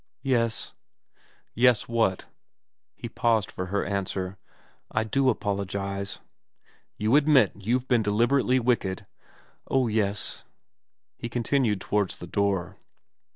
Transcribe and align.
'Yes.'' 0.23 0.73
Yes 1.53 1.87
what?' 1.87 2.25
He 2.95 3.07
paused 3.07 3.51
for 3.51 3.67
her 3.67 3.85
answer.' 3.85 4.39
I 4.91 5.03
do 5.03 5.29
apologise.'' 5.29 6.17
You 6.97 7.15
admit 7.15 7.51
you've 7.53 7.87
been 7.87 8.01
deliberately 8.01 8.59
wicked?' 8.59 9.05
Oh 9.69 9.87
yes/ 9.87 10.43
He 11.19 11.29
continued 11.29 11.81
towards 11.81 12.15
the 12.17 12.25
door. 12.25 12.77